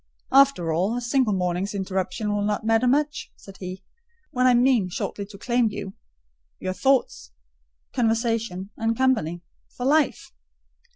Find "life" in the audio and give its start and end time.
9.85-10.31